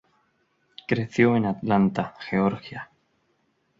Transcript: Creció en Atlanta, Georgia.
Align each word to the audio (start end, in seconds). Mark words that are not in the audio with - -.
Creció 0.87 1.35
en 1.35 1.45
Atlanta, 1.45 2.15
Georgia. 2.27 2.89